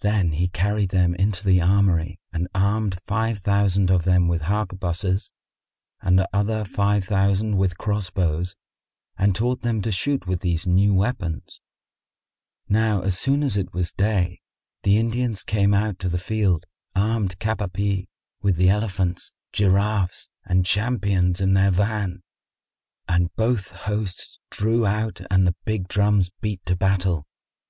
[0.00, 5.30] Then he carried them into the armoury and armed five thousand of them with harquebuses
[6.02, 8.54] and other five thousand with cross bows
[9.16, 13.92] and taught them to shoot with these new weapons.[FN#61] Now as soon as it was
[13.94, 14.42] day,
[14.82, 18.08] the Indians came out to the field, armed cap à pie,
[18.42, 22.20] with the elephants, giraffes and champions in their van;
[23.08, 23.36] whereupon Gharib and his men mounted and
[23.76, 27.24] both hosts drew out and the big drums beat to battle.